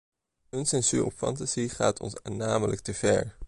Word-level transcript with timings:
Een 0.49 0.65
censuur 0.65 1.05
op 1.05 1.13
fantasie 1.13 1.69
gaat 1.69 1.99
ons 1.99 2.15
namelijk 2.23 2.81
te 2.81 2.93
ver. 2.93 3.35